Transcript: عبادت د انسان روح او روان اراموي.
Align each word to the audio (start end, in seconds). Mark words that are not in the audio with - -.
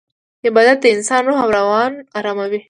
عبادت 0.45 0.77
د 0.81 0.85
انسان 0.95 1.21
روح 1.27 1.37
او 1.43 1.49
روان 1.59 1.91
اراموي. 2.17 2.59